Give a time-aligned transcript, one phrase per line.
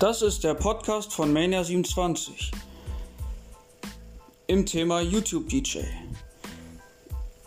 [0.00, 2.50] Das ist der Podcast von Mania27
[4.48, 5.82] im Thema YouTube DJ,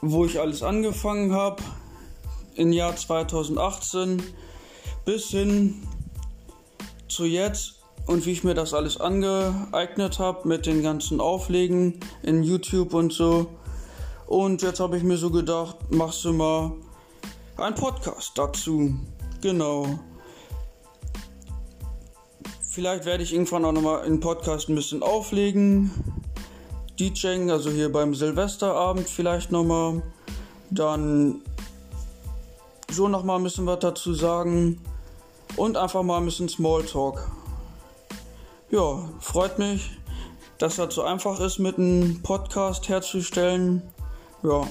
[0.01, 1.61] wo ich alles angefangen habe
[2.55, 4.23] im Jahr 2018
[5.03, 5.85] bis hin
[7.09, 7.75] zu jetzt
[8.05, 13.11] und wie ich mir das alles angeeignet habe mit den ganzen Auflegen in YouTube und
[13.11, 13.47] so.
[14.25, 16.71] Und jetzt habe ich mir so gedacht, machst du mal
[17.57, 18.95] ein Podcast dazu.
[19.41, 19.99] Genau.
[22.77, 25.89] Vielleicht werde ich irgendwann auch nochmal einen Podcast ein bisschen auflegen.
[26.99, 30.03] DJing, also hier beim Silvesterabend vielleicht nochmal.
[30.69, 31.41] Dann
[32.91, 34.79] so nochmal ein bisschen was dazu sagen.
[35.55, 37.31] Und einfach mal ein bisschen Smalltalk.
[38.69, 39.97] Ja, freut mich,
[40.59, 43.81] dass das so einfach ist, mit einem Podcast herzustellen.
[44.43, 44.67] Ja.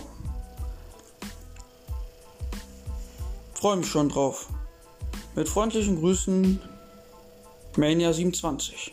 [3.54, 4.48] Freue mich schon drauf.
[5.34, 6.60] Mit freundlichen Grüßen,
[7.76, 8.92] Mania 27.